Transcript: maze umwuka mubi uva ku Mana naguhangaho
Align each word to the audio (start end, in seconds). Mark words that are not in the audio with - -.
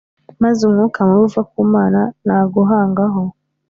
maze 0.43 0.59
umwuka 0.67 0.99
mubi 1.07 1.23
uva 1.27 1.41
ku 1.51 1.59
Mana 1.73 1.99
naguhangaho 2.25 3.21